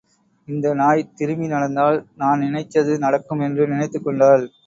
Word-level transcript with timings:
இந்த 0.47 0.73
நாய் 0.73 1.11
திரும்பி 1.15 1.47
நடந்தால் 1.47 2.07
நான் 2.15 2.39
நினைச்சது 2.39 2.97
நடக்கும் 2.97 3.39
என்று 3.39 3.67
நினைத்துக் 3.67 4.03
கொண்டாள். 4.03 4.51